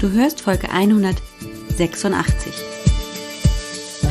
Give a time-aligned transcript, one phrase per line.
[0.00, 2.52] Du hörst Folge 186.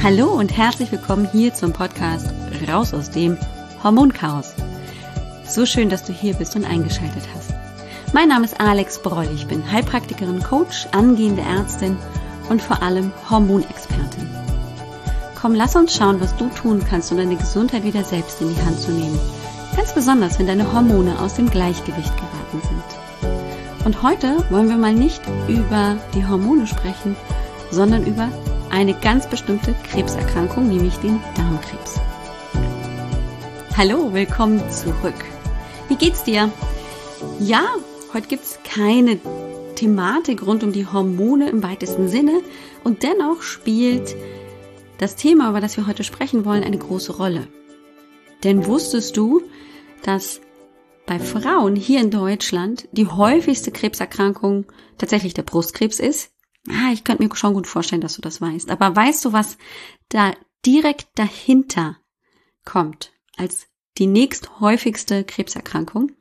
[0.03, 2.27] Hallo und herzlich willkommen hier zum Podcast
[2.67, 3.37] Raus aus dem
[3.82, 4.53] Hormonchaos.
[5.47, 7.53] So schön, dass du hier bist und eingeschaltet hast.
[8.11, 9.29] Mein Name ist Alex Broll.
[9.34, 11.96] Ich bin Heilpraktikerin, Coach, angehende Ärztin
[12.50, 14.30] und vor allem Hormonexpertin.
[15.40, 18.62] Komm, lass uns schauen, was du tun kannst, um deine Gesundheit wieder selbst in die
[18.62, 19.18] Hand zu nehmen.
[19.78, 22.87] Ganz besonders, wenn deine Hormone aus dem Gleichgewicht geraten sind.
[23.88, 27.16] Und heute wollen wir mal nicht über die Hormone sprechen,
[27.72, 28.30] sondern über
[28.70, 31.98] eine ganz bestimmte Krebserkrankung, nämlich den Darmkrebs.
[33.78, 35.16] Hallo, willkommen zurück.
[35.88, 36.52] Wie geht's dir?
[37.40, 37.64] Ja,
[38.14, 39.20] heute gibt's keine
[39.76, 42.42] Thematik rund um die Hormone im weitesten Sinne
[42.84, 44.17] und dennoch spielt
[44.98, 47.48] das Thema, über das wir heute sprechen wollen, eine große Rolle.
[48.44, 49.44] Denn wusstest du,
[50.04, 50.42] dass
[51.07, 54.66] bei Frauen hier in Deutschland die häufigste Krebserkrankung
[54.99, 56.31] tatsächlich der Brustkrebs ist?
[56.70, 58.70] Ah, ich könnte mir schon gut vorstellen, dass du das weißt.
[58.70, 59.58] Aber weißt du, was
[60.09, 60.33] da
[60.66, 61.97] direkt dahinter
[62.66, 66.11] kommt als die nächsthäufigste Krebserkrankung?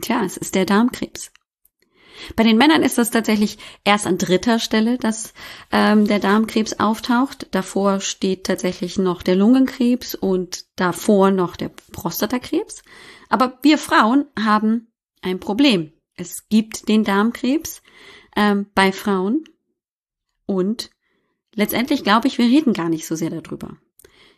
[0.00, 1.32] Tja, es ist der Darmkrebs.
[2.36, 5.32] Bei den Männern ist das tatsächlich erst an dritter Stelle, dass
[5.72, 7.48] ähm, der Darmkrebs auftaucht.
[7.50, 12.82] Davor steht tatsächlich noch der Lungenkrebs und davor noch der Prostatakrebs.
[13.30, 14.92] Aber wir Frauen haben
[15.22, 15.92] ein Problem.
[16.14, 17.82] Es gibt den Darmkrebs
[18.36, 19.44] ähm, bei Frauen
[20.44, 20.90] und
[21.54, 23.78] letztendlich glaube ich, wir reden gar nicht so sehr darüber.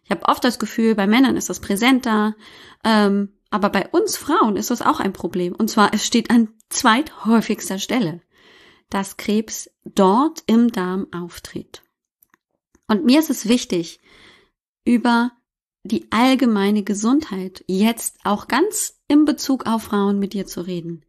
[0.04, 2.36] Ich habe oft das Gefühl, bei Männern ist das präsenter,
[2.84, 5.54] ähm, aber bei uns Frauen ist das auch ein Problem.
[5.54, 8.20] Und zwar, es steht an zweithäufigster Stelle,
[8.90, 11.82] dass Krebs dort im Darm auftritt.
[12.88, 14.00] Und mir ist es wichtig,
[14.84, 15.32] über
[15.84, 21.05] die allgemeine Gesundheit jetzt auch ganz im Bezug auf Frauen mit dir zu reden.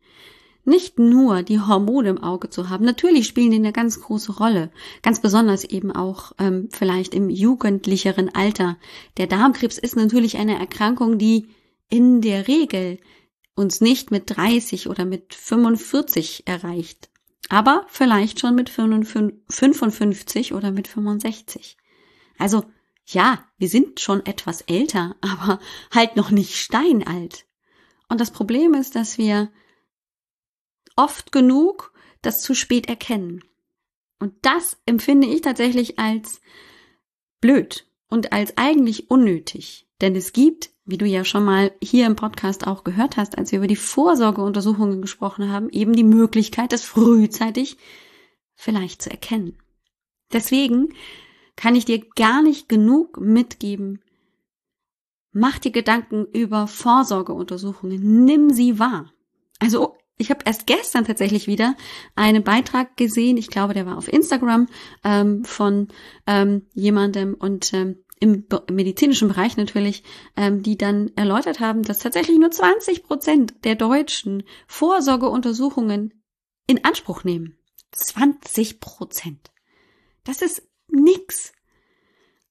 [0.66, 4.72] Nicht nur die Hormone im Auge zu haben, natürlich spielen die eine ganz große Rolle,
[5.02, 8.78] ganz besonders eben auch ähm, vielleicht im jugendlicheren Alter.
[9.18, 11.48] Der Darmkrebs ist natürlich eine Erkrankung, die
[11.90, 12.98] in der Regel
[13.56, 17.10] uns nicht mit 30 oder mit 45 erreicht,
[17.50, 21.78] aber vielleicht schon mit 55 oder mit 65.
[22.40, 22.64] Also
[23.06, 25.60] ja, wir sind schon etwas älter, aber
[25.92, 27.46] halt noch nicht steinalt.
[28.10, 29.52] Und das Problem ist, dass wir
[30.96, 33.44] oft genug das zu spät erkennen.
[34.20, 36.40] Und das empfinde ich tatsächlich als
[37.42, 39.90] blöd und als eigentlich unnötig.
[40.00, 43.52] Denn es gibt wie du ja schon mal hier im Podcast auch gehört hast, als
[43.52, 47.78] wir über die Vorsorgeuntersuchungen gesprochen haben, eben die Möglichkeit, das frühzeitig
[48.56, 49.58] vielleicht zu erkennen.
[50.32, 50.94] Deswegen
[51.56, 54.02] kann ich dir gar nicht genug mitgeben.
[55.32, 58.26] Mach dir Gedanken über Vorsorgeuntersuchungen.
[58.26, 59.12] Nimm sie wahr.
[59.60, 61.76] Also ich habe erst gestern tatsächlich wieder
[62.16, 64.68] einen Beitrag gesehen, ich glaube, der war auf Instagram
[65.04, 65.88] ähm, von
[66.28, 70.04] ähm, jemandem und ähm, im medizinischen Bereich natürlich,
[70.38, 76.14] ähm, die dann erläutert haben, dass tatsächlich nur 20 Prozent der Deutschen Vorsorgeuntersuchungen
[76.68, 77.58] in Anspruch nehmen.
[77.92, 79.52] 20 Prozent.
[80.24, 81.52] Das ist nix.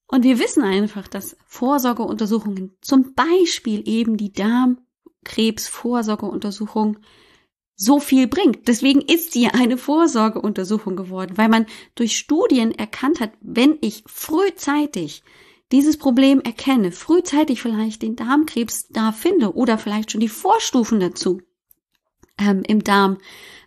[0.06, 6.98] Und wir wissen einfach, dass Vorsorgeuntersuchungen, zum Beispiel eben die Darmkrebsvorsorgeuntersuchung,
[7.75, 8.69] so viel bringt.
[8.69, 11.64] Deswegen ist sie eine Vorsorgeuntersuchung geworden, weil man
[11.94, 15.22] durch Studien erkannt hat, wenn ich frühzeitig
[15.72, 21.41] dieses Problem erkenne, frühzeitig vielleicht den Darmkrebs da finde oder vielleicht schon die Vorstufen dazu
[22.38, 23.19] ähm, im Darm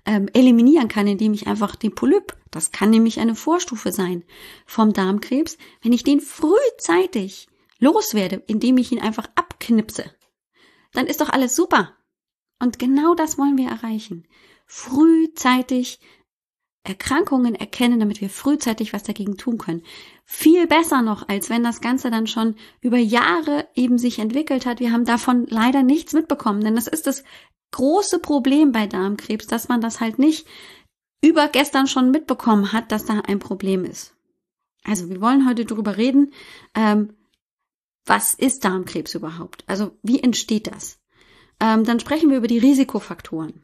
[0.05, 4.23] ähm, eliminieren kann, indem ich einfach den Polyp, das kann nämlich eine Vorstufe sein
[4.65, 7.49] vom Darmkrebs, wenn ich den frühzeitig
[7.79, 10.05] loswerde, indem ich ihn einfach abknipse,
[10.93, 11.97] dann ist doch alles super.
[12.61, 14.25] Und genau das wollen wir erreichen.
[14.65, 15.99] Frühzeitig
[16.83, 19.83] Erkrankungen erkennen, damit wir frühzeitig was dagegen tun können.
[20.23, 24.79] Viel besser noch, als wenn das Ganze dann schon über Jahre eben sich entwickelt hat.
[24.79, 27.25] Wir haben davon leider nichts mitbekommen, denn das ist das
[27.71, 30.47] große Problem bei Darmkrebs, dass man das halt nicht
[31.25, 34.13] über gestern schon mitbekommen hat, dass da ein Problem ist.
[34.83, 36.31] Also wir wollen heute darüber reden,
[36.75, 37.15] ähm,
[38.05, 39.63] was ist Darmkrebs überhaupt?
[39.65, 40.99] Also wie entsteht das?
[41.59, 43.63] Ähm, dann sprechen wir über die Risikofaktoren.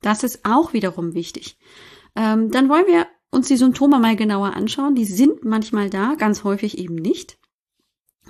[0.00, 1.58] Das ist auch wiederum wichtig.
[2.14, 4.94] Ähm, dann wollen wir uns die Symptome mal genauer anschauen.
[4.94, 7.38] Die sind manchmal da, ganz häufig eben nicht.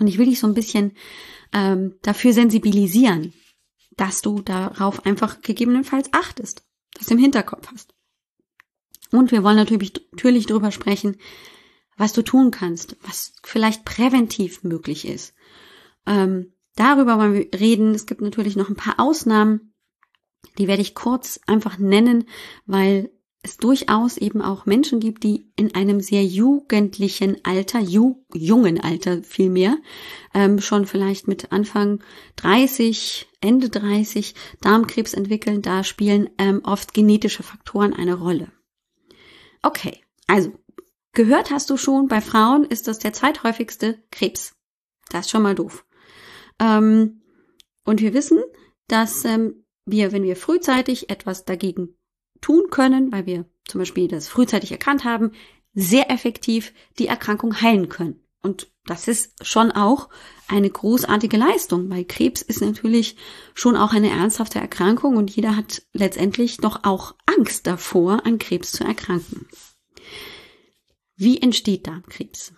[0.01, 0.93] Und ich will dich so ein bisschen
[1.53, 3.33] ähm, dafür sensibilisieren,
[3.97, 6.67] dass du darauf einfach gegebenenfalls achtest,
[6.99, 7.96] das im Hinterkopf hast.
[9.13, 11.17] Und wir wollen natürlich, natürlich darüber sprechen,
[11.97, 15.35] was du tun kannst, was vielleicht präventiv möglich ist.
[16.07, 17.95] Ähm, darüber wollen wir reden.
[17.95, 19.73] Es gibt natürlich noch ein paar Ausnahmen,
[20.59, 22.25] die werde ich kurz einfach nennen,
[22.67, 23.11] weil
[23.43, 29.23] es durchaus eben auch Menschen gibt, die in einem sehr jugendlichen Alter, ju jungen Alter
[29.23, 29.77] vielmehr,
[30.35, 32.03] ähm, schon vielleicht mit Anfang
[32.37, 35.63] 30, Ende 30 Darmkrebs entwickeln.
[35.63, 38.51] Da spielen ähm, oft genetische Faktoren eine Rolle.
[39.67, 40.53] Okay, also
[41.13, 44.55] gehört hast du schon, bei Frauen ist das der zweithäufigste Krebs.
[45.09, 45.85] Das ist schon mal doof.
[46.61, 47.21] Ähm,
[47.85, 48.45] und wir wissen,
[48.87, 51.99] dass ähm, wir, wenn wir frühzeitig etwas dagegen
[52.41, 55.33] tun können, weil wir zum Beispiel das frühzeitig erkannt haben,
[55.75, 58.25] sehr effektiv die Erkrankung heilen können.
[58.43, 60.09] Und das ist schon auch
[60.49, 63.17] eine großartige Leistung, weil Krebs ist natürlich
[63.55, 68.71] schon auch eine ernsthafte Erkrankung und jeder hat letztendlich doch auch Angst davor, an Krebs
[68.73, 69.49] zu erkranken.
[71.17, 72.53] Wie entsteht Darmkrebs?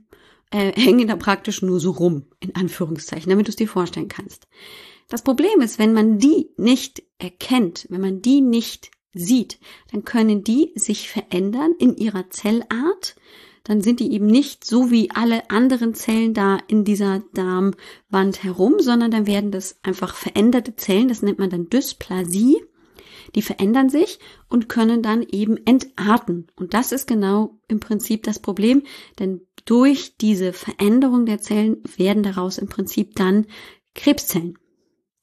[0.52, 4.48] äh, hängen da praktisch nur so rum, in Anführungszeichen, damit du es dir vorstellen kannst.
[5.08, 9.60] Das Problem ist, wenn man die nicht erkennt, wenn man die nicht sieht,
[9.92, 13.16] dann können die sich verändern in ihrer Zellart.
[13.68, 18.76] Dann sind die eben nicht so wie alle anderen Zellen da in dieser Darmwand herum,
[18.80, 22.56] sondern dann werden das einfach veränderte Zellen, das nennt man dann Dysplasie.
[23.36, 26.48] Die verändern sich und können dann eben entarten.
[26.56, 28.84] Und das ist genau im Prinzip das Problem,
[29.20, 33.48] denn durch diese Veränderung der Zellen werden daraus im Prinzip dann
[33.96, 34.58] Krebszellen.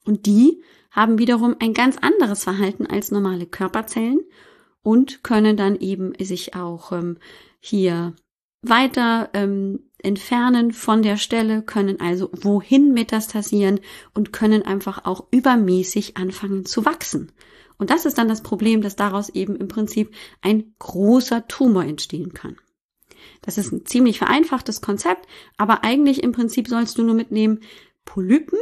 [0.05, 4.19] Und die haben wiederum ein ganz anderes Verhalten als normale Körperzellen
[4.83, 7.17] und können dann eben sich auch ähm,
[7.59, 8.13] hier
[8.69, 13.79] weiter ähm, entfernen von der Stelle, können also wohin metastasieren
[14.13, 17.31] und können einfach auch übermäßig anfangen zu wachsen.
[17.77, 22.33] Und das ist dann das Problem, dass daraus eben im Prinzip ein großer Tumor entstehen
[22.33, 22.55] kann.
[23.41, 25.27] Das ist ein ziemlich vereinfachtes Konzept,
[25.57, 27.59] aber eigentlich im Prinzip sollst du nur mitnehmen,
[28.05, 28.59] Polypen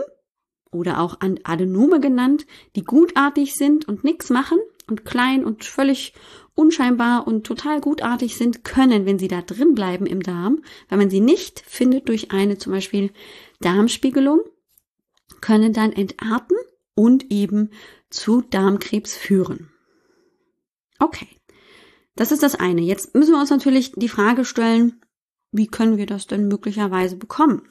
[0.71, 4.57] oder auch Adenome genannt, die gutartig sind und nichts machen
[4.87, 6.13] und klein und völlig
[6.55, 11.09] unscheinbar und total gutartig sind, können, wenn sie da drin bleiben im Darm, wenn man
[11.09, 13.11] sie nicht findet durch eine zum Beispiel
[13.59, 14.41] Darmspiegelung,
[15.41, 16.57] können dann entarten
[16.95, 17.71] und eben
[18.09, 19.71] zu Darmkrebs führen.
[20.99, 21.27] Okay,
[22.15, 22.81] das ist das eine.
[22.81, 25.01] Jetzt müssen wir uns natürlich die Frage stellen,
[25.51, 27.63] wie können wir das denn möglicherweise bekommen?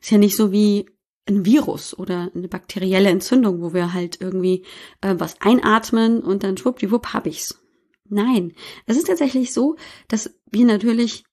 [0.00, 0.88] Ist ja nicht so wie
[1.26, 4.64] ein Virus oder eine bakterielle Entzündung, wo wir halt irgendwie
[5.00, 7.60] äh, was einatmen und dann schwuppdiwupp hab ich's.
[8.08, 8.54] Nein,
[8.86, 9.76] es ist tatsächlich so,
[10.08, 11.24] dass wir natürlich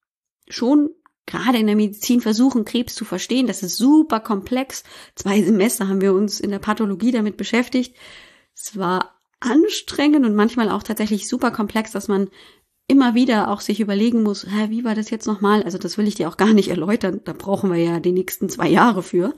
[0.47, 0.89] schon
[1.25, 3.47] gerade in der Medizin versuchen, Krebs zu verstehen.
[3.47, 4.83] Das ist super komplex.
[5.15, 7.95] Zwei Semester haben wir uns in der Pathologie damit beschäftigt.
[8.53, 12.29] Es war anstrengend und manchmal auch tatsächlich super komplex, dass man
[12.87, 15.63] immer wieder auch sich überlegen muss, hä, wie war das jetzt nochmal?
[15.63, 18.47] Also das will ich dir auch gar nicht erläutern, da brauchen wir ja die nächsten
[18.47, 19.33] zwei Jahre für.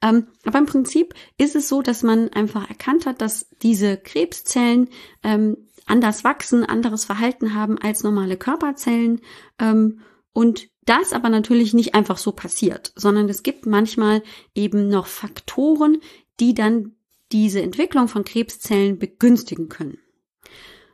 [0.00, 4.88] Ähm, aber im Prinzip ist es so, dass man einfach erkannt hat, dass diese Krebszellen
[5.24, 5.56] ähm,
[5.86, 9.20] anders wachsen, anderes Verhalten haben als normale Körperzellen
[9.58, 10.00] ähm,
[10.32, 14.22] und das aber natürlich nicht einfach so passiert, sondern es gibt manchmal
[14.54, 15.98] eben noch Faktoren,
[16.40, 16.96] die dann
[17.30, 19.98] diese Entwicklung von Krebszellen begünstigen können.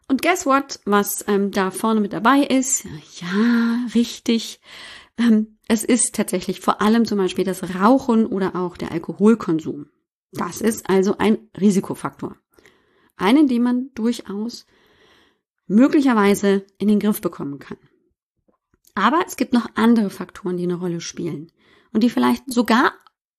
[0.09, 2.87] Und guess what, was ähm, da vorne mit dabei ist?
[3.21, 4.61] Ja, richtig.
[5.19, 9.91] Ähm, es ist tatsächlich vor allem zum Beispiel das Rauchen oder auch der Alkoholkonsum.
[10.33, 12.37] Das ist also ein Risikofaktor.
[13.17, 14.67] Einen, den man durchaus
[15.69, 17.79] möglicherweise in den Griff bekommen kann.
[18.95, 21.53] Aber es gibt noch andere Faktoren, die eine Rolle spielen
[21.93, 22.93] und die vielleicht sogar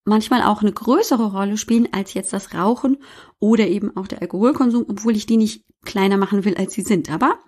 [0.05, 2.97] manchmal auch eine größere Rolle spielen als jetzt das Rauchen
[3.39, 7.09] oder eben auch der Alkoholkonsum, obwohl ich die nicht kleiner machen will, als sie sind.
[7.11, 7.39] Aber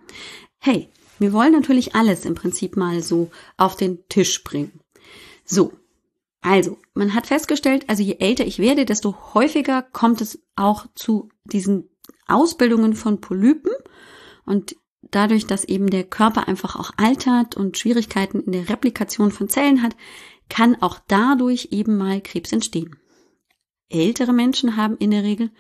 [0.59, 4.79] hey, wir wollen natürlich alles im Prinzip mal so auf den Tisch bringen.
[5.45, 5.73] So.
[6.43, 11.29] Also, man hat festgestellt, also je älter ich werde, desto häufiger kommt es auch zu
[11.45, 11.87] diesen
[12.25, 13.71] Ausbildungen von Polypen
[14.51, 19.47] und dadurch, dass eben der Körper einfach auch altert und Schwierigkeiten in der Replikation von
[19.47, 19.95] Zellen hat,
[20.49, 22.97] kann auch dadurch eben mal Krebs entstehen.
[23.89, 25.51] Ältere Menschen haben in der Regel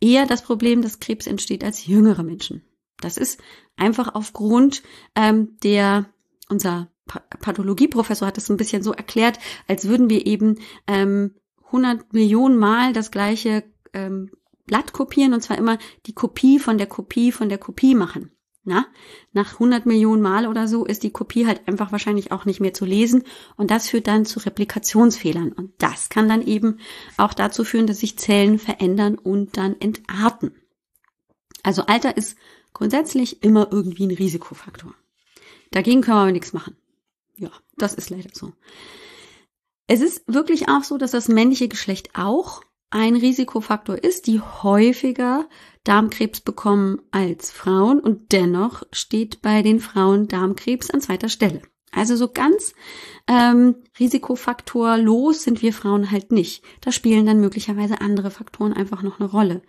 [0.00, 2.62] eher das Problem, dass Krebs entsteht als jüngere Menschen.
[3.00, 3.40] Das ist
[3.76, 4.82] einfach aufgrund
[5.14, 6.06] ähm, der,
[6.48, 6.90] unser
[7.40, 11.34] Pathologieprofessor hat es ein bisschen so erklärt, als würden wir eben ähm,
[11.66, 14.30] 100 Millionen Mal das gleiche ähm,
[14.70, 18.30] Blatt kopieren und zwar immer die Kopie von der Kopie von der Kopie machen.
[18.62, 18.86] Na,
[19.32, 22.72] nach 100 Millionen Mal oder so ist die Kopie halt einfach wahrscheinlich auch nicht mehr
[22.72, 23.24] zu lesen
[23.56, 26.78] und das führt dann zu Replikationsfehlern und das kann dann eben
[27.16, 30.54] auch dazu führen, dass sich Zellen verändern und dann entarten.
[31.64, 32.38] Also Alter ist
[32.72, 34.94] grundsätzlich immer irgendwie ein Risikofaktor.
[35.72, 36.76] Dagegen können wir aber nichts machen.
[37.38, 38.52] Ja, das ist leider so.
[39.88, 45.48] Es ist wirklich auch so, dass das männliche Geschlecht auch ein Risikofaktor ist, die häufiger
[45.84, 51.62] Darmkrebs bekommen als Frauen und dennoch steht bei den Frauen Darmkrebs an zweiter Stelle.
[51.92, 52.74] Also so ganz
[53.26, 56.62] ähm, risikofaktorlos sind wir Frauen halt nicht.
[56.80, 59.62] Da spielen dann möglicherweise andere Faktoren einfach noch eine Rolle.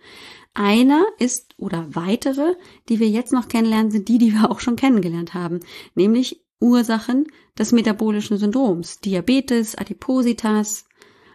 [0.54, 2.54] Einer ist oder weitere,
[2.88, 5.60] die wir jetzt noch kennenlernen, sind die, die wir auch schon kennengelernt haben,
[5.94, 7.26] nämlich Ursachen
[7.58, 10.86] des metabolischen Syndroms, Diabetes, Adipositas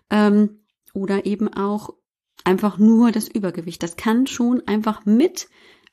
[0.09, 0.61] ähm,
[0.97, 1.93] oder eben auch
[2.43, 3.83] einfach nur das Übergewicht.
[3.83, 5.47] Das kann schon einfach mit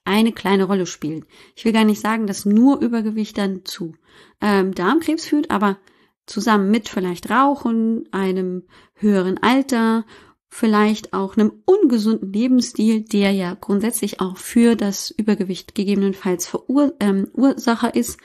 [0.04, 1.26] eine kleine Rolle spielen.
[1.54, 3.94] Ich will gar nicht sagen, dass nur Übergewicht dann zu
[4.40, 5.78] ähm, Darmkrebs führt, aber
[6.26, 10.06] zusammen mit vielleicht Rauchen, einem höheren Alter,
[10.49, 18.00] vielleicht auch einem ungesunden Lebensstil, der ja grundsätzlich auch für das Übergewicht gegebenenfalls Verursacher ähm,
[18.00, 18.18] ist,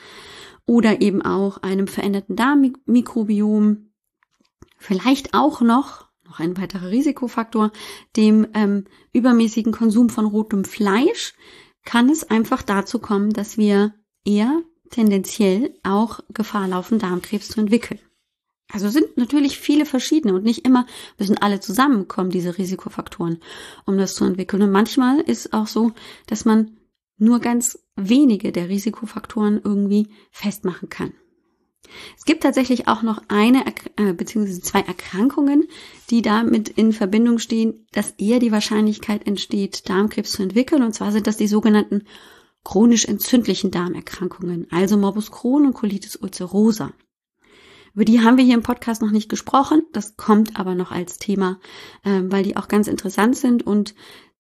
[0.66, 3.90] oder eben auch einem veränderten Darmmikrobiom,
[4.78, 7.72] vielleicht auch noch noch ein weiterer Risikofaktor,
[8.16, 11.34] dem ähm, übermäßigen Konsum von rotem Fleisch,
[11.86, 13.94] kann es einfach dazu kommen, dass wir
[14.26, 18.00] eher tendenziell auch Gefahr laufen, Darmkrebs zu entwickeln.
[18.72, 20.86] Also sind natürlich viele verschiedene und nicht immer
[21.18, 23.40] müssen alle zusammenkommen, diese Risikofaktoren,
[23.86, 24.62] um das zu entwickeln.
[24.62, 25.92] Und manchmal ist auch so,
[26.28, 26.78] dass man
[27.18, 31.14] nur ganz wenige der Risikofaktoren irgendwie festmachen kann.
[32.18, 33.64] Es gibt tatsächlich auch noch eine
[33.98, 34.62] äh, bzw.
[34.62, 35.68] zwei Erkrankungen,
[36.10, 40.84] die damit in Verbindung stehen, dass eher die Wahrscheinlichkeit entsteht, Darmkrebs zu entwickeln.
[40.84, 42.04] Und zwar sind das die sogenannten
[42.64, 46.92] chronisch entzündlichen Darmerkrankungen, also Morbus Crohn und Colitis ulcerosa.
[47.96, 49.84] Über die haben wir hier im Podcast noch nicht gesprochen.
[49.94, 51.60] Das kommt aber noch als Thema,
[52.06, 53.96] ähm, weil die auch ganz interessant sind und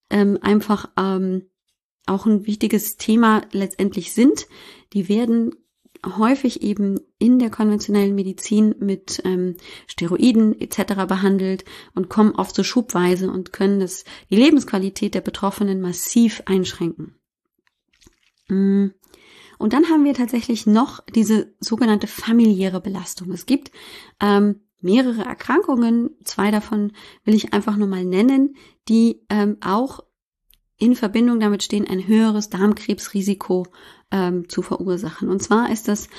[0.09, 1.49] ähm, einfach ähm,
[2.05, 4.47] auch ein wichtiges Thema letztendlich sind.
[4.93, 5.55] Die werden
[6.05, 9.55] häufig eben in der konventionellen Medizin mit ähm,
[9.87, 11.05] Steroiden etc.
[11.07, 17.15] behandelt und kommen oft so schubweise und können das, die Lebensqualität der Betroffenen massiv einschränken.
[18.47, 18.87] Mm.
[19.57, 23.31] Und dann haben wir tatsächlich noch diese sogenannte familiäre Belastung.
[23.31, 23.71] Es gibt
[24.21, 26.93] ähm, mehrere Erkrankungen, zwei davon
[27.25, 28.55] will ich einfach nur mal nennen,
[28.87, 29.99] die ähm, auch
[30.77, 33.67] in Verbindung damit stehen, ein höheres Darmkrebsrisiko
[34.11, 35.29] ähm, zu verursachen.
[35.29, 36.09] Und zwar ist das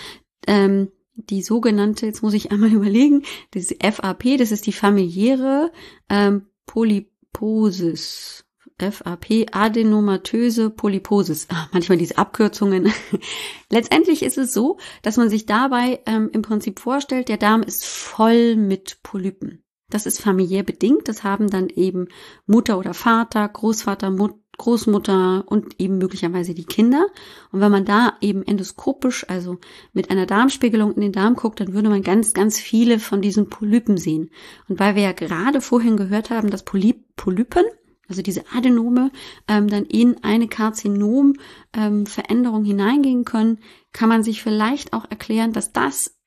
[0.47, 5.73] ähm, die sogenannte, jetzt muss ich einmal überlegen, das FAP, das ist die familiäre
[6.09, 8.44] ähm, Polyposis.
[8.80, 11.49] FAP, adenomatöse Polyposis.
[11.50, 12.90] Ach, manchmal diese Abkürzungen.
[13.70, 17.85] Letztendlich ist es so, dass man sich dabei ähm, im Prinzip vorstellt, der Darm ist
[17.85, 19.62] voll mit Polypen.
[19.90, 21.09] Das ist familiär bedingt.
[21.09, 22.09] Das haben dann eben
[22.47, 27.07] Mutter oder Vater, Großvater, Mut Großmutter und eben möglicherweise die Kinder.
[27.50, 29.57] Und wenn man da eben endoskopisch, also
[29.95, 33.49] mit einer Darmspiegelung in den Darm guckt, dann würde man ganz, ganz viele von diesen
[33.49, 34.29] Polypen sehen.
[34.69, 37.64] Und weil wir ja gerade vorhin gehört haben, dass Polyp Polypen,
[38.07, 39.11] also diese Adenome,
[39.49, 43.61] ähm, dann in eine Karzinom-Veränderung ähm, hineingehen können,
[43.93, 46.19] kann man sich vielleicht auch erklären, dass das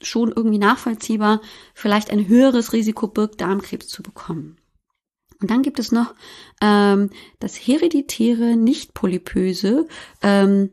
[0.00, 1.42] schon irgendwie nachvollziehbar
[1.74, 4.56] vielleicht ein höheres Risiko birgt, Darmkrebs zu bekommen.
[5.42, 6.14] Und dann gibt es noch
[6.62, 9.88] ähm, das hereditäre, nicht polypöse
[10.22, 10.70] ähm,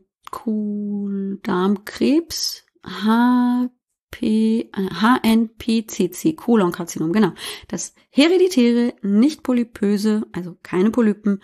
[1.41, 7.31] Darmkrebs, HP, HNPCC, Kolonkarzinom, genau.
[7.67, 11.41] Das hereditäre, nicht polypöse, also keine Polypen,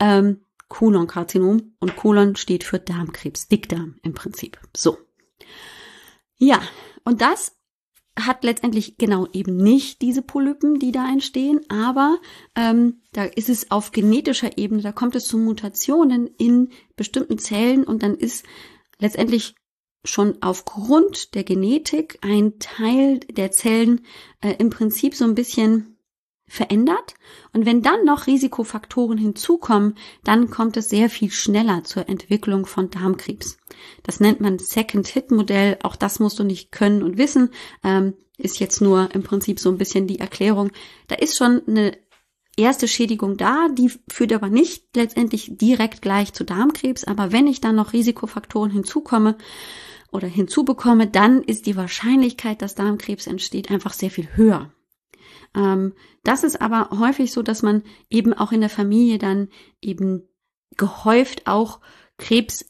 [0.00, 4.58] ähm, Kolonkarzinom und Kolon steht für Darmkrebs, Dickdarm im Prinzip.
[4.76, 4.98] So.
[6.36, 6.60] Ja,
[7.04, 7.55] und das
[8.18, 12.18] hat letztendlich genau eben nicht diese Polypen, die da entstehen, aber
[12.54, 17.84] ähm, da ist es auf genetischer Ebene, da kommt es zu Mutationen in bestimmten Zellen
[17.84, 18.44] und dann ist
[18.98, 19.54] letztendlich
[20.04, 24.02] schon aufgrund der Genetik ein Teil der Zellen
[24.40, 25.95] äh, im Prinzip so ein bisschen
[26.48, 27.14] verändert.
[27.52, 32.90] Und wenn dann noch Risikofaktoren hinzukommen, dann kommt es sehr viel schneller zur Entwicklung von
[32.90, 33.58] Darmkrebs.
[34.02, 35.78] Das nennt man Second-Hit-Modell.
[35.82, 37.50] Auch das musst du nicht können und wissen.
[37.82, 40.70] Ähm, ist jetzt nur im Prinzip so ein bisschen die Erklärung.
[41.08, 41.96] Da ist schon eine
[42.56, 47.04] erste Schädigung da, die führt aber nicht letztendlich direkt gleich zu Darmkrebs.
[47.04, 49.36] Aber wenn ich dann noch Risikofaktoren hinzukomme,
[50.12, 54.70] oder hinzubekomme, dann ist die Wahrscheinlichkeit, dass Darmkrebs entsteht, einfach sehr viel höher.
[55.56, 59.48] Ähm, das ist aber häufig so, dass man eben auch in der Familie dann
[59.80, 60.28] eben
[60.76, 61.80] gehäuft auch
[62.18, 62.66] Krebs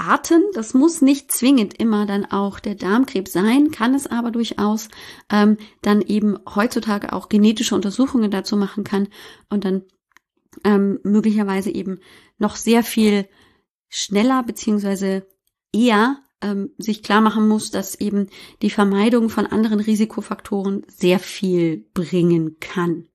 [0.00, 0.42] Krebsarten.
[0.54, 4.88] Das muss nicht zwingend immer dann auch der Darmkrebs sein, kann es aber durchaus
[5.30, 9.08] ähm, dann eben heutzutage auch genetische Untersuchungen dazu machen kann
[9.48, 9.82] und dann
[10.64, 12.00] ähm, möglicherweise eben
[12.38, 13.28] noch sehr viel
[13.88, 15.26] schneller beziehungsweise
[15.72, 18.28] eher ähm, sich klar machen muss, dass eben
[18.62, 23.06] die Vermeidung von anderen Risikofaktoren sehr viel bringen kann.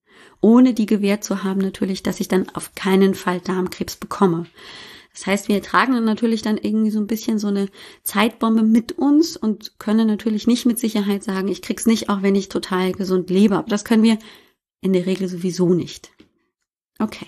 [0.41, 4.45] Ohne die gewährt zu haben natürlich, dass ich dann auf keinen Fall Darmkrebs bekomme.
[5.13, 7.69] Das heißt, wir tragen dann natürlich dann irgendwie so ein bisschen so eine
[8.03, 12.35] Zeitbombe mit uns und können natürlich nicht mit Sicherheit sagen, ich krieg's nicht, auch wenn
[12.35, 13.55] ich total gesund lebe.
[13.55, 14.19] Aber das können wir
[14.81, 16.11] in der Regel sowieso nicht.
[16.99, 17.27] Okay.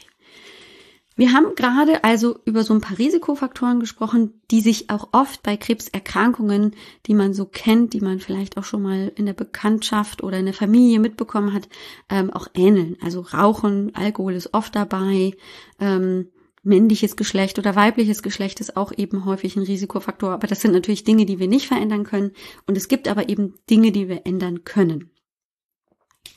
[1.18, 5.58] Wir haben gerade also über so ein paar Risikofaktoren gesprochen, die sich auch oft bei
[5.58, 6.76] Krebserkrankungen,
[7.08, 10.46] die man so kennt, die man vielleicht auch schon mal in der Bekanntschaft oder in
[10.46, 11.70] der Familie mitbekommen hat,
[12.10, 12.98] ähm, auch ähneln.
[13.02, 15.36] Also Rauchen, Alkohol ist oft dabei,
[15.80, 16.28] ähm,
[16.62, 20.32] männliches Geschlecht oder weibliches Geschlecht ist auch eben häufig ein Risikofaktor.
[20.32, 22.32] Aber das sind natürlich Dinge, die wir nicht verändern können.
[22.68, 25.10] Und es gibt aber eben Dinge, die wir ändern können.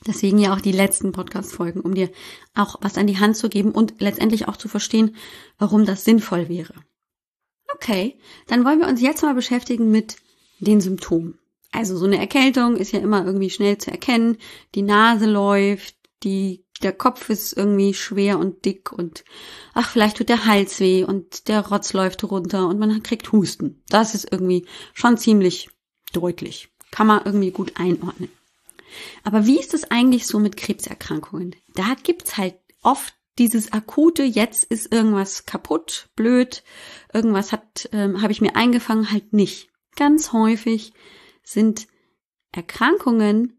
[0.06, 2.10] Deswegen ja auch die letzten Podcast-Folgen, um dir
[2.54, 5.16] auch was an die Hand zu geben und letztendlich auch zu verstehen,
[5.58, 6.74] warum das sinnvoll wäre.
[7.74, 10.16] Okay, dann wollen wir uns jetzt mal beschäftigen mit
[10.58, 11.38] den Symptomen.
[11.72, 14.38] Also so eine Erkältung ist ja immer irgendwie schnell zu erkennen.
[14.74, 19.24] Die Nase läuft, die, der Kopf ist irgendwie schwer und dick und
[19.74, 23.82] ach, vielleicht tut der Hals weh und der Rotz läuft runter und man kriegt Husten.
[23.88, 25.70] Das ist irgendwie schon ziemlich
[26.12, 26.70] deutlich.
[26.90, 28.30] Kann man irgendwie gut einordnen.
[29.22, 31.56] Aber wie ist es eigentlich so mit Krebserkrankungen?
[31.74, 36.62] Da gibt's halt oft dieses akute, jetzt ist irgendwas kaputt, blöd,
[37.12, 39.70] irgendwas hat, ähm, habe ich mir eingefangen, halt nicht.
[39.96, 40.92] Ganz häufig
[41.42, 41.86] sind
[42.52, 43.58] Erkrankungen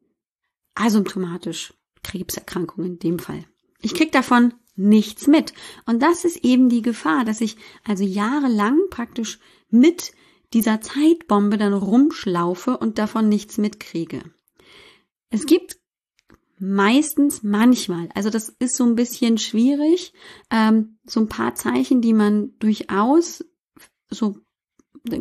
[0.76, 1.74] asymptomatisch,
[2.04, 3.46] Krebserkrankungen in dem Fall.
[3.82, 5.54] Ich krieg davon nichts mit.
[5.86, 10.14] Und das ist eben die Gefahr, dass ich also jahrelang praktisch mit
[10.54, 14.24] dieser Zeitbombe dann rumschlaufe und davon nichts mitkriege.
[15.32, 15.80] Es gibt
[16.60, 20.14] meistens manchmal, also das ist so ein bisschen schwierig,
[20.52, 23.44] ähm, so ein paar Zeichen, die man durchaus
[24.12, 24.36] so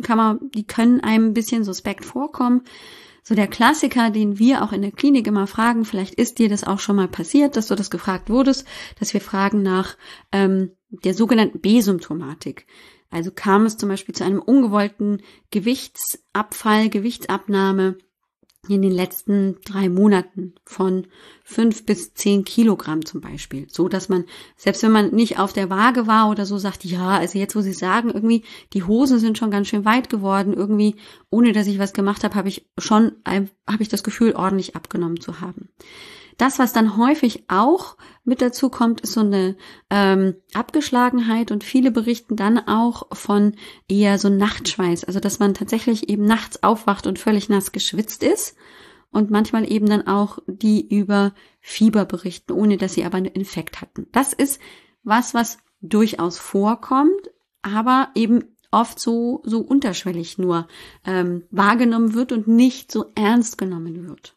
[0.03, 2.61] kann man, die können einem ein bisschen suspekt vorkommen.
[3.23, 6.63] So der Klassiker, den wir auch in der Klinik immer fragen, vielleicht ist dir das
[6.63, 8.65] auch schon mal passiert, dass du das gefragt wurdest,
[8.99, 9.95] dass wir fragen nach
[10.31, 12.65] ähm, der sogenannten B-Symptomatik.
[13.11, 15.21] Also kam es zum Beispiel zu einem ungewollten
[15.51, 17.97] Gewichtsabfall, Gewichtsabnahme
[18.67, 21.07] in den letzten drei Monaten von
[21.43, 23.67] fünf bis zehn Kilogramm zum Beispiel.
[23.69, 27.17] So dass man, selbst wenn man nicht auf der Waage war oder so, sagt, ja,
[27.17, 28.43] also jetzt, wo Sie sagen, irgendwie,
[28.73, 30.95] die Hosen sind schon ganz schön weit geworden, irgendwie,
[31.31, 33.47] ohne dass ich was gemacht habe, habe ich schon, habe
[33.79, 35.69] ich das Gefühl, ordentlich abgenommen zu haben.
[36.41, 39.55] Das, was dann häufig auch mit dazu kommt, ist so eine
[39.91, 43.53] ähm, Abgeschlagenheit und viele berichten dann auch von
[43.87, 48.55] eher so Nachtschweiß, also dass man tatsächlich eben nachts aufwacht und völlig nass geschwitzt ist
[49.11, 53.79] und manchmal eben dann auch die über Fieber berichten, ohne dass sie aber einen Infekt
[53.79, 54.07] hatten.
[54.11, 54.59] Das ist
[55.03, 57.29] was, was durchaus vorkommt,
[57.61, 60.67] aber eben oft so so unterschwellig nur
[61.05, 64.33] ähm, wahrgenommen wird und nicht so ernst genommen wird.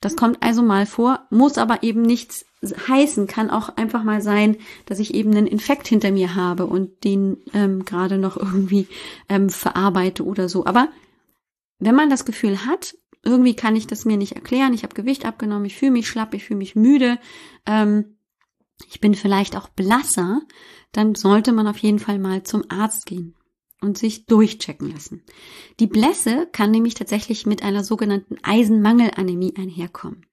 [0.00, 4.56] Das kommt also mal vor, muss aber eben nichts heißen, kann auch einfach mal sein,
[4.86, 8.88] dass ich eben einen Infekt hinter mir habe und den ähm, gerade noch irgendwie
[9.28, 10.64] ähm, verarbeite oder so.
[10.64, 10.88] Aber
[11.78, 15.26] wenn man das Gefühl hat, irgendwie kann ich das mir nicht erklären, ich habe Gewicht
[15.26, 17.18] abgenommen, ich fühle mich schlapp, ich fühle mich müde,
[17.66, 18.16] ähm,
[18.88, 20.40] ich bin vielleicht auch blasser,
[20.92, 23.34] dann sollte man auf jeden Fall mal zum Arzt gehen
[23.80, 25.22] und sich durchchecken lassen.
[25.78, 30.26] Die Blässe kann nämlich tatsächlich mit einer sogenannten Eisenmangelanämie einherkommen.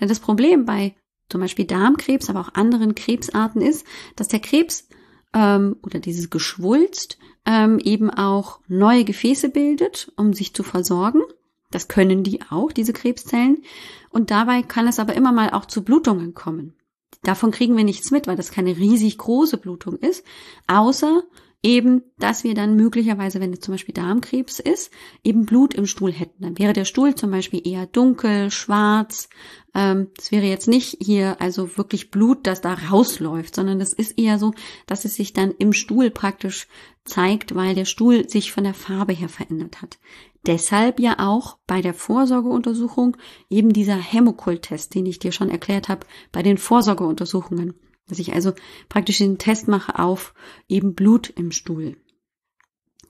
[0.00, 0.94] Denn das Problem bei
[1.28, 4.88] zum Beispiel Darmkrebs, aber auch anderen Krebsarten ist, dass der Krebs
[5.32, 11.22] ähm, oder dieses Geschwulst ähm, eben auch neue Gefäße bildet, um sich zu versorgen.
[11.70, 13.62] Das können die auch, diese Krebszellen.
[14.10, 16.74] Und dabei kann es aber immer mal auch zu Blutungen kommen.
[17.22, 20.24] Davon kriegen wir nichts mit, weil das keine riesig große Blutung ist,
[20.66, 21.22] außer
[21.62, 24.90] eben, dass wir dann möglicherweise, wenn es zum Beispiel Darmkrebs ist,
[25.22, 26.42] eben Blut im Stuhl hätten.
[26.42, 29.28] Dann wäre der Stuhl zum Beispiel eher dunkel, schwarz.
[29.74, 34.18] Ähm, das wäre jetzt nicht hier also wirklich Blut, das da rausläuft, sondern das ist
[34.18, 34.52] eher so,
[34.86, 36.66] dass es sich dann im Stuhl praktisch
[37.04, 39.98] zeigt, weil der Stuhl sich von der Farbe her verändert hat.
[40.46, 43.16] Deshalb ja auch bei der Vorsorgeuntersuchung
[43.48, 47.74] eben dieser Hämokult-Test, den ich dir schon erklärt habe, bei den Vorsorgeuntersuchungen
[48.12, 48.52] dass ich also
[48.90, 50.34] praktisch den Test mache auf
[50.68, 51.96] eben Blut im Stuhl.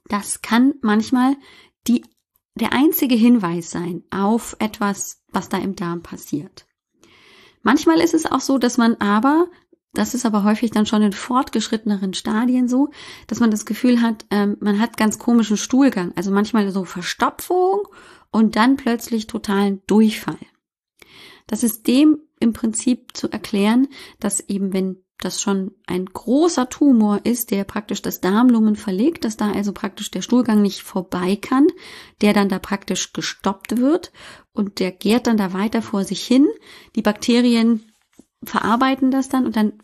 [0.06, 1.34] Das kann manchmal
[1.88, 2.04] die,
[2.54, 6.66] der einzige Hinweis sein auf etwas, was da im Darm passiert.
[7.62, 9.48] Manchmal ist es auch so, dass man aber
[9.92, 12.90] Das ist aber häufig dann schon in fortgeschritteneren Stadien so,
[13.26, 16.12] dass man das Gefühl hat, ähm, man hat ganz komischen Stuhlgang.
[16.14, 17.88] Also manchmal so Verstopfung
[18.30, 20.38] und dann plötzlich totalen Durchfall.
[21.48, 23.88] Das ist dem im Prinzip zu erklären,
[24.20, 29.36] dass eben wenn das schon ein großer Tumor ist, der praktisch das Darmlumen verlegt, dass
[29.36, 31.68] da also praktisch der Stuhlgang nicht vorbei kann,
[32.20, 34.12] der dann da praktisch gestoppt wird
[34.52, 36.48] und der gärt dann da weiter vor sich hin.
[36.96, 37.84] Die Bakterien
[38.42, 39.74] verarbeiten das dann und dann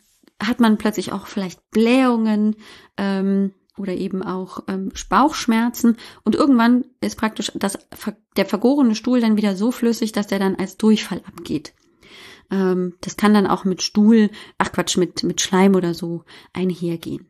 [0.43, 2.57] hat man plötzlich auch vielleicht Blähungen
[2.97, 7.79] ähm, oder eben auch ähm, Bauchschmerzen und irgendwann ist praktisch das,
[8.37, 11.75] der vergorene Stuhl dann wieder so flüssig, dass der dann als Durchfall abgeht.
[12.51, 17.27] Ähm, das kann dann auch mit Stuhl, ach Quatsch, mit, mit Schleim oder so einhergehen.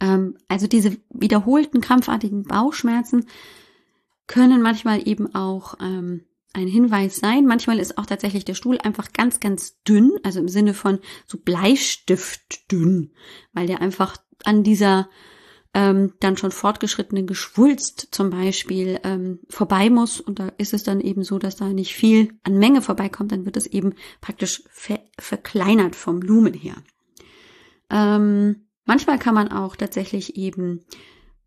[0.00, 3.26] Ähm, also diese wiederholten krampfartigen Bauchschmerzen
[4.26, 7.46] können manchmal eben auch ähm, ein Hinweis sein.
[7.46, 11.38] Manchmal ist auch tatsächlich der Stuhl einfach ganz, ganz dünn, also im Sinne von so
[11.38, 13.12] Bleistift dünn,
[13.52, 15.08] weil der einfach an dieser
[15.74, 20.20] ähm, dann schon fortgeschrittenen Geschwulst zum Beispiel ähm, vorbei muss.
[20.20, 23.46] Und da ist es dann eben so, dass da nicht viel an Menge vorbeikommt, dann
[23.46, 26.76] wird es eben praktisch ver verkleinert vom Lumen her.
[27.90, 30.84] Ähm, manchmal kann man auch tatsächlich eben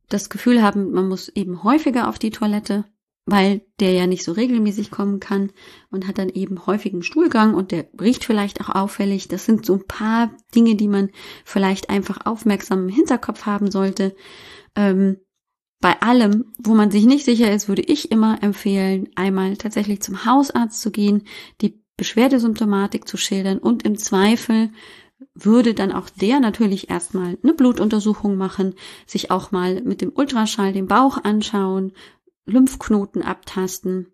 [0.09, 2.85] das Gefühl haben, man muss eben häufiger auf die Toilette
[3.25, 5.51] weil der ja nicht so regelmäßig kommen kann
[5.89, 9.27] und hat dann eben häufigen Stuhlgang und der riecht vielleicht auch auffällig.
[9.27, 11.09] Das sind so ein paar Dinge, die man
[11.43, 14.15] vielleicht einfach aufmerksam im Hinterkopf haben sollte.
[14.75, 15.17] Ähm,
[15.81, 20.25] bei allem, wo man sich nicht sicher ist, würde ich immer empfehlen, einmal tatsächlich zum
[20.25, 21.23] Hausarzt zu gehen,
[21.61, 24.69] die Beschwerdesymptomatik zu schildern und im Zweifel
[25.33, 30.73] würde dann auch der natürlich erstmal eine Blutuntersuchung machen, sich auch mal mit dem Ultraschall
[30.73, 31.93] den Bauch anschauen
[32.45, 34.07] Lymphknoten abtasten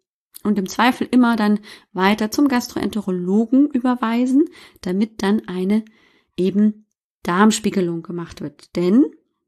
[0.43, 1.59] und im Zweifel immer dann
[1.93, 4.45] weiter zum Gastroenterologen überweisen,
[4.81, 5.85] damit dann eine
[6.37, 6.85] eben
[7.23, 8.75] Darmspiegelung gemacht wird.
[8.75, 9.05] Denn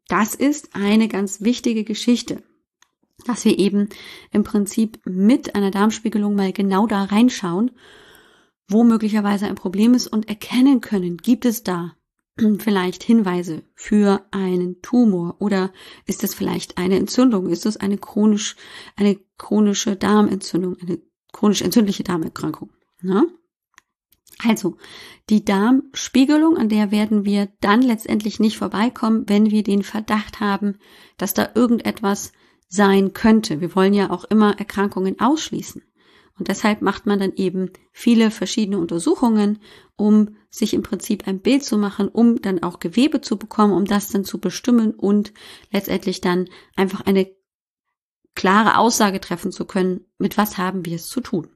[0.08, 2.44] das ist eine ganz wichtige Geschichte,
[3.26, 3.90] dass wir eben
[4.32, 7.72] im Prinzip mit einer Darmspiegelung mal genau da reinschauen,
[8.68, 11.96] wo möglicherweise ein Problem ist und erkennen können, gibt es da
[12.60, 15.72] vielleicht Hinweise für einen Tumor oder
[16.06, 17.50] ist es vielleicht eine Entzündung?
[17.50, 18.56] Ist es eine chronisch,
[18.96, 21.00] eine chronische Darmentzündung, eine
[21.32, 22.72] chronisch entzündliche Darmerkrankung?
[23.02, 23.28] Ne?
[24.40, 24.78] Also,
[25.30, 30.80] die Darmspiegelung, an der werden wir dann letztendlich nicht vorbeikommen, wenn wir den Verdacht haben,
[31.18, 32.34] dass da irgendetwas
[32.68, 33.62] sein könnte.
[33.62, 35.84] Wir wollen ja auch immer Erkrankungen ausschließen.
[36.38, 39.60] Und deshalb macht man dann eben viele verschiedene Untersuchungen,
[39.96, 43.86] um sich im Prinzip ein Bild zu machen, um dann auch Gewebe zu bekommen, um
[43.86, 45.34] das dann zu bestimmen und
[45.72, 47.30] letztendlich dann einfach eine
[48.36, 51.50] klare Aussage treffen zu können, mit was haben wir es zu tun.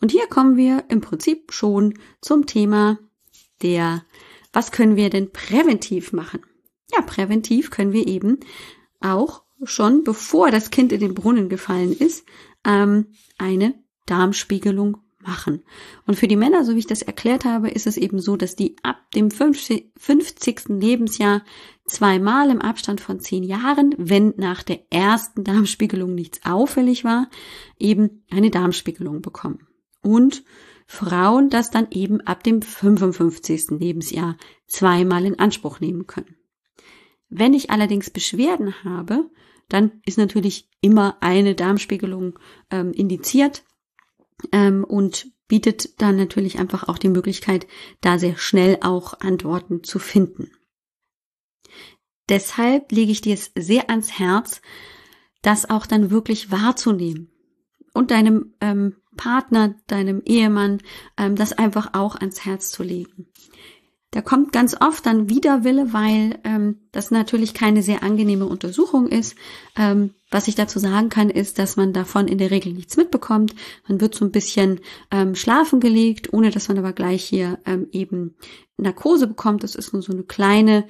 [0.00, 2.98] Und hier kommen wir im Prinzip schon zum Thema
[3.62, 4.04] der,
[4.52, 6.40] was können wir denn präventiv machen?
[6.92, 8.40] Ja, präventiv können wir eben
[9.00, 12.24] auch schon bevor das Kind in den Brunnen gefallen ist,
[12.64, 13.74] ähm, eine
[14.06, 15.62] Darmspiegelung machen.
[16.06, 18.56] Und für die Männer, so wie ich das erklärt habe, ist es eben so, dass
[18.56, 19.92] die ab dem 50.
[20.68, 21.42] Lebensjahr
[21.86, 27.28] zweimal im Abstand von zehn Jahren, wenn nach der ersten Darmspiegelung nichts auffällig war,
[27.78, 29.66] eben eine Darmspiegelung bekommen.
[30.02, 30.44] Und
[30.86, 33.78] Frauen das dann eben ab dem 55.
[33.78, 36.36] Lebensjahr zweimal in Anspruch nehmen können.
[37.28, 39.30] Wenn ich allerdings Beschwerden habe,
[39.68, 42.38] dann ist natürlich immer eine Darmspiegelung
[42.72, 43.62] ähm, indiziert
[44.52, 47.66] ähm, und bietet dann natürlich einfach auch die Möglichkeit,
[48.00, 50.50] da sehr schnell auch Antworten zu finden.
[52.28, 54.62] Deshalb lege ich dir es sehr ans Herz,
[55.42, 57.32] das auch dann wirklich wahrzunehmen
[57.92, 60.80] und deinem ähm, Partner, deinem Ehemann
[61.16, 63.26] ähm, das einfach auch ans Herz zu legen.
[64.12, 69.36] Da kommt ganz oft dann Widerwille, weil ähm, das natürlich keine sehr angenehme Untersuchung ist.
[69.76, 73.54] Ähm, was ich dazu sagen kann, ist, dass man davon in der Regel nichts mitbekommt.
[73.86, 74.80] Man wird so ein bisschen
[75.12, 78.34] ähm, schlafen gelegt, ohne dass man aber gleich hier ähm, eben
[78.76, 79.62] Narkose bekommt.
[79.62, 80.86] Das ist nur so eine kleine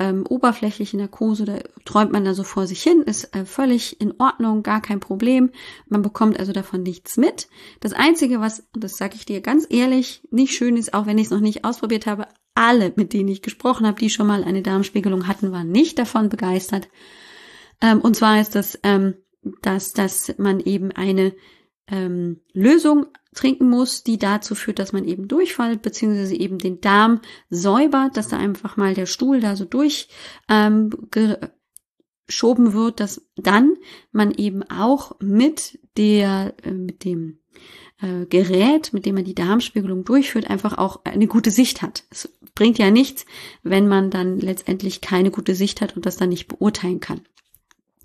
[0.00, 4.14] ähm, oberflächliche Narkose, da träumt man da so vor sich hin, ist äh, völlig in
[4.18, 5.50] Ordnung, gar kein Problem.
[5.88, 7.48] Man bekommt also davon nichts mit.
[7.80, 11.26] Das Einzige, was, das sage ich dir ganz ehrlich, nicht schön ist, auch wenn ich
[11.26, 12.26] es noch nicht ausprobiert habe,
[12.60, 16.28] alle, mit denen ich gesprochen habe, die schon mal eine Darmspiegelung hatten, waren nicht davon
[16.28, 16.88] begeistert.
[17.80, 19.14] Ähm, und zwar ist das, ähm,
[19.62, 21.34] dass, dass man eben eine
[21.88, 27.22] ähm, Lösung trinken muss, die dazu führt, dass man eben durchfällt, beziehungsweise eben den Darm
[27.48, 30.08] säubert, dass da einfach mal der Stuhl da so durch
[30.48, 30.90] ähm,
[32.30, 33.74] geschoben wird, dass dann
[34.12, 37.40] man eben auch mit der, äh, mit dem
[38.00, 42.04] äh, Gerät, mit dem man die Darmspiegelung durchführt, einfach auch eine gute Sicht hat.
[42.08, 43.26] Es bringt ja nichts,
[43.64, 47.22] wenn man dann letztendlich keine gute Sicht hat und das dann nicht beurteilen kann.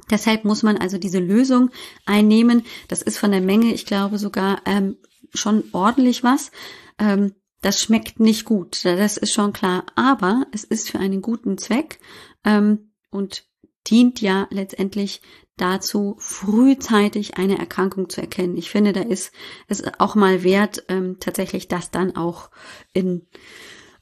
[0.10, 1.70] Deshalb muss man also diese Lösung
[2.08, 2.64] einnehmen.
[2.88, 4.98] Das ist von der Menge, ich glaube sogar ähm,
[5.36, 6.52] schon ordentlich was.
[6.98, 9.86] Ähm, das schmeckt nicht gut, das ist schon klar.
[9.96, 12.00] Aber es ist für einen guten Zweck
[12.44, 13.46] ähm, und
[13.88, 15.22] dient ja letztendlich
[15.58, 18.58] dazu, frühzeitig eine Erkrankung zu erkennen.
[18.58, 19.32] Ich finde, da ist
[19.68, 22.50] es auch mal wert, ähm, tatsächlich das dann auch
[22.94, 23.26] in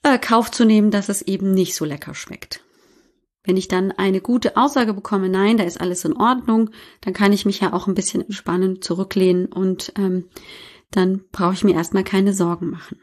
[0.02, 2.64] äh, Kauf zu nehmen, dass es eben nicht so lecker schmeckt.
[3.44, 6.70] Wenn ich dann eine gute Aussage bekomme, nein, da ist alles in Ordnung,
[7.02, 10.30] dann kann ich mich ja auch ein bisschen entspannen, zurücklehnen und ähm,
[10.92, 13.00] dann brauche ich mir erstmal keine Sorgen machen.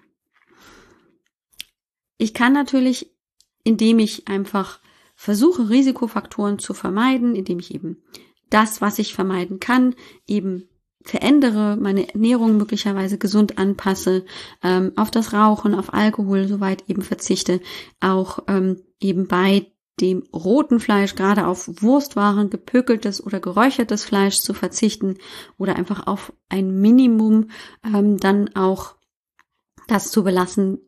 [2.17, 3.15] Ich kann natürlich,
[3.65, 4.81] indem ich einfach
[5.21, 7.99] versuche, Risikofaktoren zu vermeiden, indem ich eben
[8.49, 9.95] das, was ich vermeiden kann,
[10.27, 10.71] eben
[11.03, 14.25] verändere, meine Ernährung möglicherweise gesund anpasse,
[14.63, 17.61] ähm, auf das Rauchen, auf Alkohol soweit eben verzichte,
[18.01, 19.67] auch ähm, eben bei
[20.01, 25.19] dem roten Fleisch, gerade auf Wurstwaren, gepökeltes oder geräuchertes Fleisch zu verzichten
[25.59, 27.51] oder einfach auf ein Minimum
[27.85, 28.95] ähm, dann auch
[29.87, 30.79] das zu belassen,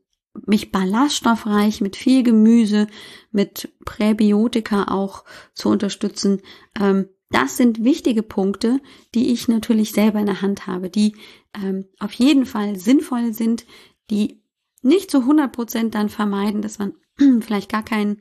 [0.46, 2.86] mich ballaststoffreich mit viel Gemüse,
[3.30, 6.40] mit Präbiotika auch zu unterstützen.
[6.80, 8.80] Ähm, das sind wichtige Punkte,
[9.14, 11.16] die ich natürlich selber in der Hand habe, die
[11.54, 13.64] ähm, auf jeden Fall sinnvoll sind,
[14.10, 14.42] die
[14.82, 16.94] nicht zu 100 Prozent dann vermeiden, dass man
[17.40, 18.20] vielleicht gar keinen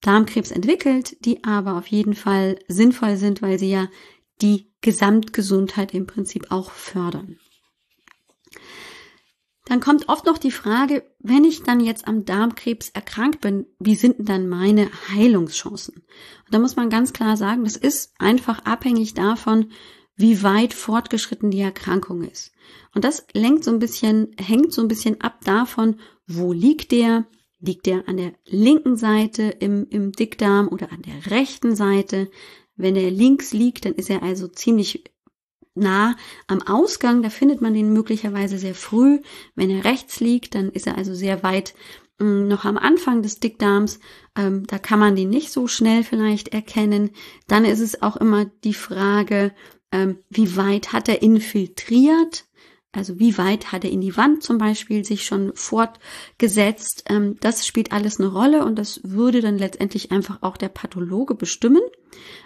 [0.00, 3.88] Darmkrebs entwickelt, die aber auf jeden Fall sinnvoll sind, weil sie ja
[4.40, 7.38] die Gesamtgesundheit im Prinzip auch fördern.
[9.72, 13.94] Dann kommt oft noch die Frage, wenn ich dann jetzt am Darmkrebs erkrankt bin, wie
[13.94, 15.94] sind denn dann meine Heilungschancen?
[15.94, 19.70] Und da muss man ganz klar sagen, das ist einfach abhängig davon,
[20.14, 22.52] wie weit fortgeschritten die Erkrankung ist.
[22.94, 27.24] Und das lenkt so ein bisschen, hängt so ein bisschen ab davon, wo liegt der?
[27.58, 32.30] Liegt der an der linken Seite im, im Dickdarm oder an der rechten Seite?
[32.76, 35.04] Wenn er links liegt, dann ist er also ziemlich
[35.74, 39.20] nah am Ausgang, da findet man den möglicherweise sehr früh.
[39.54, 41.74] Wenn er rechts liegt, dann ist er also sehr weit
[42.18, 44.00] mh, mm, noch am Anfang des Dickdarms.
[44.36, 47.10] Ähm, da kann man den nicht so schnell vielleicht erkennen.
[47.46, 49.52] Dann ist es auch immer die Frage,
[49.92, 52.46] ähm, wie weit hat er infiltriert?
[52.94, 57.04] Also wie weit hat er in die Wand zum Beispiel sich schon fortgesetzt?
[57.08, 61.34] Ähm, das spielt alles eine Rolle und das würde dann letztendlich einfach auch der Pathologe
[61.34, 61.80] bestimmen,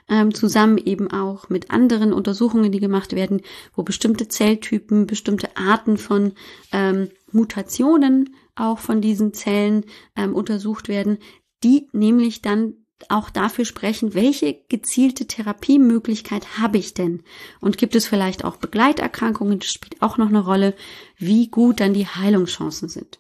[0.09, 3.42] ähm, zusammen eben auch mit anderen Untersuchungen, die gemacht werden,
[3.74, 6.32] wo bestimmte Zelltypen, bestimmte Arten von
[6.72, 9.85] ähm, Mutationen auch von diesen Zellen
[10.32, 11.18] untersucht werden,
[11.62, 17.22] die nämlich dann auch dafür sprechen, welche gezielte Therapiemöglichkeit habe ich denn?
[17.61, 19.59] Und gibt es vielleicht auch Begleiterkrankungen?
[19.59, 20.74] Das spielt auch noch eine Rolle,
[21.16, 23.18] wie gut dann die Heilungschancen sind.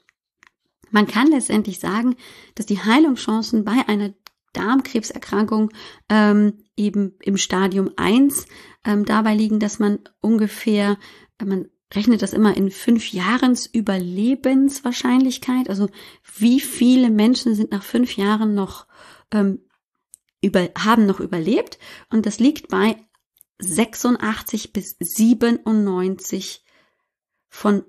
[0.90, 2.16] Man kann letztendlich sagen,
[2.54, 4.14] dass die Heilungschancen bei einer
[4.52, 5.70] Darmkrebserkrankung
[6.08, 8.46] ähm, eben im Stadium 1
[8.84, 10.96] ähm, dabei liegen, dass man ungefähr,
[11.44, 15.88] man rechnet das immer in fünf Jahrens Überlebenswahrscheinlichkeit, also
[16.36, 18.86] wie viele Menschen sind nach fünf Jahren noch
[19.32, 19.60] ähm,
[20.40, 21.78] über, haben noch überlebt
[22.10, 22.96] und das liegt bei
[23.58, 26.64] 86 bis 97
[27.48, 27.84] von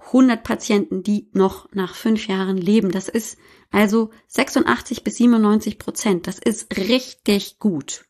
[0.00, 2.90] 100 Patienten, die noch nach fünf Jahren leben.
[2.90, 3.36] Das ist
[3.70, 6.26] also 86 bis 97 Prozent.
[6.26, 8.04] Das ist richtig gut.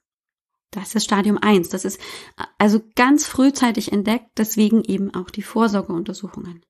[0.71, 1.71] Das ist Stadium 1.
[1.71, 1.99] Das ist
[2.59, 6.65] also ganz frühzeitig entdeckt, deswegen eben auch die Vorsorgeuntersuchungen.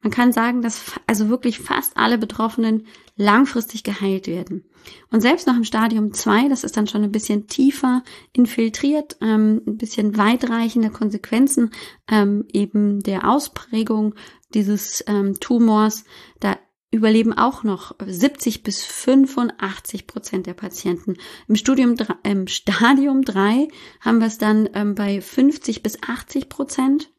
[0.00, 4.64] Man kann sagen, dass also wirklich fast alle Betroffenen langfristig geheilt werden.
[5.10, 9.60] Und selbst noch im Stadium 2, das ist dann schon ein bisschen tiefer infiltriert, ähm,
[9.66, 11.72] ein bisschen weitreichende Konsequenzen
[12.08, 14.14] ähm, eben der Ausprägung
[14.54, 16.04] dieses ähm, Tumors,
[16.40, 16.56] da
[16.90, 21.16] überleben auch noch 70 bis 85 Prozent der Patienten.
[21.46, 23.68] Im Studium, im Stadium 3
[24.00, 27.10] haben wir es dann ähm, bei 50 bis 80 Prozent.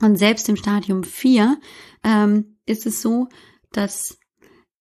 [0.00, 1.58] Und selbst im Stadium 4
[2.04, 3.28] ähm, ist es so,
[3.72, 4.18] dass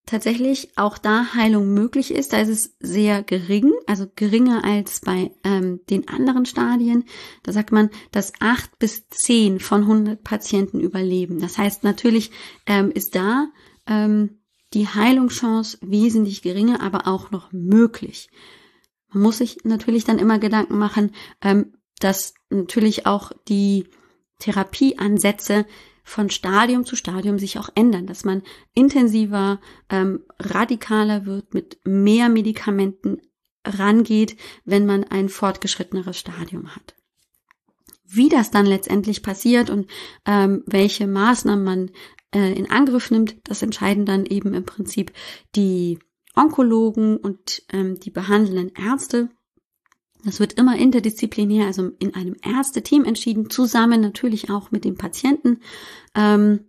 [0.05, 2.33] tatsächlich auch da Heilung möglich ist.
[2.33, 7.05] Da ist es sehr gering, also geringer als bei ähm, den anderen Stadien.
[7.43, 11.39] Da sagt man, dass acht bis zehn von 100 Patienten überleben.
[11.39, 12.31] Das heißt, natürlich
[12.67, 13.47] ähm, ist da
[13.87, 14.41] ähm,
[14.73, 18.29] die Heilungschance wesentlich geringer, aber auch noch möglich.
[19.11, 23.85] Man muss sich natürlich dann immer Gedanken machen, ähm, dass natürlich auch die
[24.39, 25.65] Therapieansätze
[26.03, 28.43] von Stadium zu Stadium sich auch ändern, dass man
[28.73, 33.21] intensiver, ähm, radikaler wird mit mehr Medikamenten
[33.65, 36.95] rangeht, wenn man ein fortgeschritteneres Stadium hat.
[38.07, 39.89] Wie das dann letztendlich passiert und
[40.25, 41.91] ähm, welche Maßnahmen man
[42.33, 45.11] äh, in Angriff nimmt, das entscheiden dann eben im Prinzip
[45.55, 45.97] die
[46.35, 49.29] Onkologen und ähm, die behandelnden Ärzte.
[50.25, 55.59] Das wird immer interdisziplinär, also in einem Ärzteteam entschieden, zusammen natürlich auch mit dem Patienten,
[56.15, 56.61] ähm,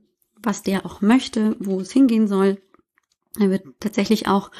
[0.42, 2.58] was der auch möchte, wo es hingehen soll.
[3.38, 4.50] Da wird tatsächlich auch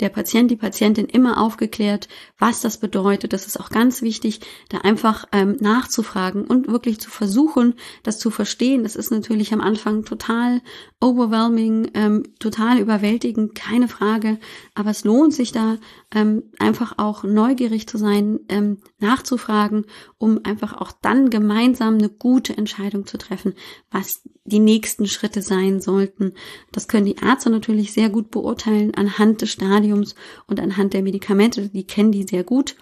[0.00, 3.32] der Patient, die Patientin immer aufgeklärt, was das bedeutet.
[3.32, 8.30] Das ist auch ganz wichtig, da einfach ähm, nachzufragen und wirklich zu versuchen, das zu
[8.30, 8.82] verstehen.
[8.82, 10.60] Das ist natürlich am Anfang total
[11.00, 14.38] overwhelming, ähm, total überwältigend, keine Frage.
[14.74, 15.78] Aber es lohnt sich da
[16.14, 19.86] ähm, einfach auch neugierig zu sein, ähm, nachzufragen,
[20.18, 23.54] um einfach auch dann gemeinsam eine gute Entscheidung zu treffen,
[23.90, 26.32] was die nächsten Schritte sein sollten.
[26.72, 30.14] Das können die Ärzte natürlich sehr gut beurteilen anhand des Stadiums
[30.46, 31.68] und anhand der Medikamente.
[31.68, 32.76] Die kennen die sehr gut.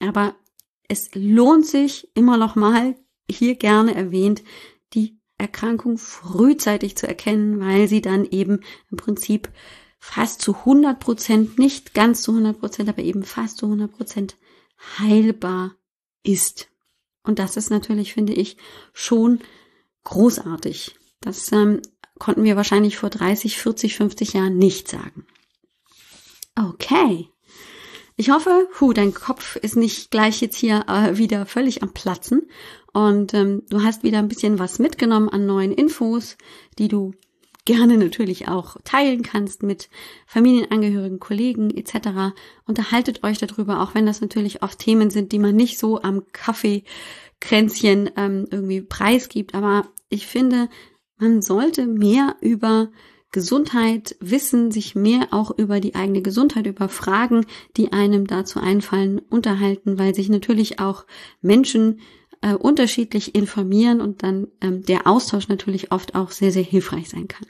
[0.00, 0.34] Aber
[0.88, 2.96] es lohnt sich immer noch mal,
[3.30, 4.42] hier gerne erwähnt,
[4.94, 9.50] die Erkrankung frühzeitig zu erkennen, weil sie dann eben im Prinzip
[9.98, 14.36] fast zu 100 Prozent, nicht ganz zu 100 Prozent, aber eben fast zu 100 Prozent
[14.98, 15.74] heilbar
[16.22, 16.68] ist.
[17.22, 18.56] Und das ist natürlich, finde ich,
[18.92, 19.40] schon
[20.04, 20.96] großartig.
[21.20, 21.82] Das ähm,
[22.18, 25.26] konnten wir wahrscheinlich vor 30, 40, 50 Jahren nicht sagen.
[26.54, 27.28] Okay.
[28.16, 32.48] Ich hoffe, hu, dein Kopf ist nicht gleich jetzt hier äh, wieder völlig am Platzen
[32.94, 36.38] und ähm, du hast wieder ein bisschen was mitgenommen an neuen Infos,
[36.78, 37.12] die du
[37.66, 39.90] gerne natürlich auch teilen kannst mit
[40.26, 42.34] Familienangehörigen, Kollegen etc.
[42.64, 46.22] Unterhaltet euch darüber, auch wenn das natürlich oft Themen sind, die man nicht so am
[46.32, 49.54] Kaffeekränzchen ähm, irgendwie preisgibt.
[49.54, 50.70] Aber ich finde,
[51.18, 52.90] man sollte mehr über
[53.32, 57.44] Gesundheit wissen, sich mehr auch über die eigene Gesundheit, über Fragen,
[57.76, 61.04] die einem dazu einfallen, unterhalten, weil sich natürlich auch
[61.42, 62.00] Menschen
[62.40, 67.28] äh, unterschiedlich informieren und dann ähm, der Austausch natürlich oft auch sehr, sehr hilfreich sein
[67.28, 67.46] kann.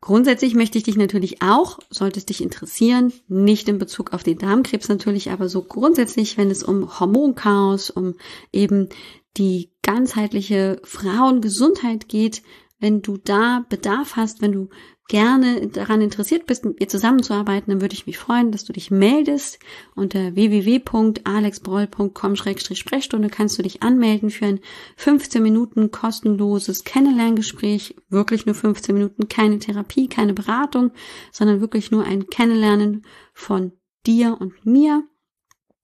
[0.00, 4.36] Grundsätzlich möchte ich dich natürlich auch, sollte es dich interessieren, nicht in Bezug auf den
[4.36, 8.14] Darmkrebs natürlich, aber so grundsätzlich, wenn es um Hormonchaos, um
[8.52, 8.90] eben
[9.36, 12.42] die ganzheitliche Frauengesundheit geht,
[12.80, 14.68] wenn du da Bedarf hast, wenn du
[15.08, 18.90] gerne daran interessiert bist, mit mir zusammenzuarbeiten, dann würde ich mich freuen, dass du dich
[18.90, 19.58] meldest.
[19.94, 24.60] Unter www.alexbroll.com-sprechstunde kannst du dich anmelden für ein
[24.96, 27.96] 15 Minuten kostenloses Kennenlerngespräch.
[28.08, 30.92] Wirklich nur 15 Minuten, keine Therapie, keine Beratung,
[31.32, 33.72] sondern wirklich nur ein Kennenlernen von
[34.06, 35.02] dir und mir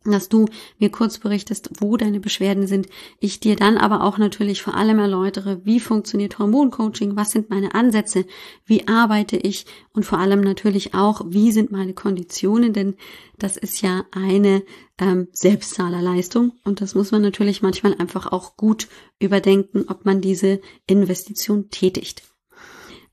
[0.05, 0.47] dass du
[0.79, 2.87] mir kurz berichtest, wo deine Beschwerden sind.
[3.19, 7.75] Ich dir dann aber auch natürlich vor allem erläutere, wie funktioniert Hormoncoaching, was sind meine
[7.75, 8.25] Ansätze,
[8.65, 12.95] wie arbeite ich und vor allem natürlich auch, wie sind meine Konditionen, denn
[13.39, 14.63] das ist ja eine
[14.99, 20.61] ähm, Selbstzahlerleistung und das muss man natürlich manchmal einfach auch gut überdenken, ob man diese
[20.87, 22.23] Investition tätigt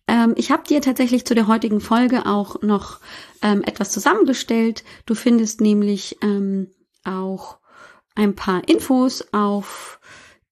[0.10, 3.02] ähm, ich habe dir tatsächlich zu der heutigen Folge auch noch
[3.42, 4.86] ähm, etwas zusammengestellt.
[5.06, 6.70] Du findest nämlich ähm,
[7.08, 7.60] auch
[8.16, 10.00] ein paar Infos auf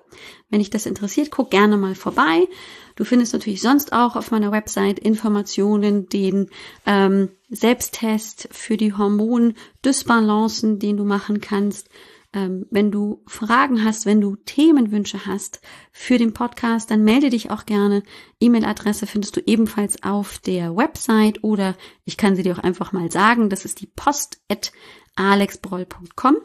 [0.50, 2.48] Wenn dich das interessiert, guck gerne mal vorbei.
[2.96, 6.50] Du findest natürlich sonst auch auf meiner Website Informationen, den
[6.86, 11.90] ähm, Selbsttest für die Hormondysbalancen, den du machen kannst.
[12.34, 17.50] Ähm, wenn du Fragen hast, wenn du Themenwünsche hast für den Podcast, dann melde dich
[17.50, 18.04] auch gerne.
[18.42, 23.10] E-Mail-Adresse findest du ebenfalls auf der Website oder ich kann sie dir auch einfach mal
[23.10, 23.50] sagen.
[23.50, 24.74] Das ist die post at
[25.16, 26.38] alexbroll.com.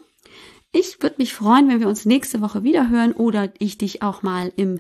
[0.72, 4.22] Ich würde mich freuen, wenn wir uns nächste Woche wieder hören oder ich dich auch
[4.22, 4.78] mal im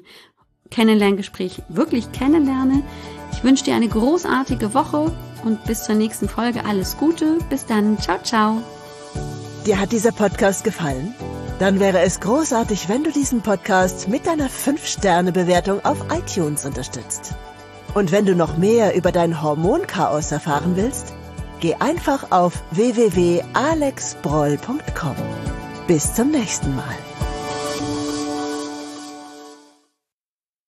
[0.70, 2.84] Kennenlerngespräch wirklich kennenlerne.
[3.32, 5.12] Ich wünsche dir eine großartige Woche
[5.44, 7.38] und bis zur nächsten Folge alles Gute.
[7.48, 7.98] Bis dann.
[7.98, 8.62] Ciao, ciao.
[9.66, 11.14] Dir hat dieser Podcast gefallen?
[11.58, 17.34] Dann wäre es großartig, wenn du diesen Podcast mit deiner 5-Sterne-Bewertung auf iTunes unterstützt.
[17.92, 21.12] Und wenn du noch mehr über dein Hormonchaos erfahren willst,
[21.60, 25.16] geh einfach auf www.alexbroll.com.
[25.86, 26.96] Bis zum nächsten Mal.